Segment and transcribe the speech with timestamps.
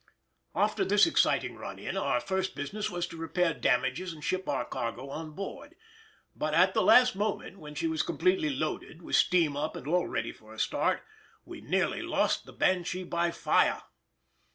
[0.55, 4.65] After this exciting run in our first business was to repair damages and ship our
[4.65, 5.75] cargo on board;
[6.35, 10.07] but at the last moment, when she was completely loaded, with steam up and all
[10.07, 11.03] ready for a start,
[11.45, 13.83] we nearly lost the Banshee by fire.